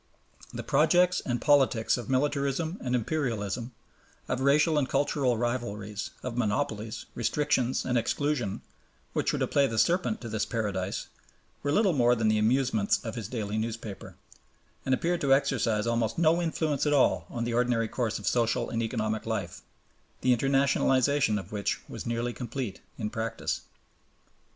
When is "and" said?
1.23-1.39, 2.81-2.95, 4.79-4.89, 7.85-7.99, 14.87-14.95, 18.71-18.81